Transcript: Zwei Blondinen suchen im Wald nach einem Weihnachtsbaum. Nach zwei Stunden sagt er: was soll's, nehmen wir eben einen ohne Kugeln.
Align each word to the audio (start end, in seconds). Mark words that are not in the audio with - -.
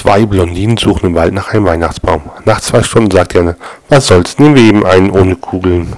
Zwei 0.00 0.24
Blondinen 0.24 0.78
suchen 0.78 1.08
im 1.08 1.14
Wald 1.14 1.34
nach 1.34 1.52
einem 1.52 1.66
Weihnachtsbaum. 1.66 2.22
Nach 2.46 2.58
zwei 2.62 2.82
Stunden 2.82 3.10
sagt 3.10 3.34
er: 3.34 3.54
was 3.90 4.06
soll's, 4.06 4.38
nehmen 4.38 4.54
wir 4.54 4.62
eben 4.62 4.86
einen 4.86 5.10
ohne 5.10 5.36
Kugeln. 5.36 5.92